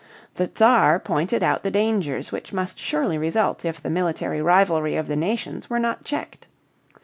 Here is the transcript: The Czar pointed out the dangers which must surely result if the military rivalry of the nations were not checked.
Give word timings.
The 0.33 0.49
Czar 0.57 0.99
pointed 0.99 1.43
out 1.43 1.61
the 1.61 1.69
dangers 1.69 2.31
which 2.31 2.51
must 2.51 2.79
surely 2.79 3.19
result 3.19 3.63
if 3.65 3.79
the 3.83 3.91
military 3.91 4.41
rivalry 4.41 4.95
of 4.95 5.07
the 5.07 5.15
nations 5.15 5.69
were 5.69 5.77
not 5.77 6.03
checked. 6.03 6.47